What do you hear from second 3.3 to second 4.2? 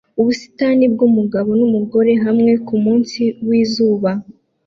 wizuba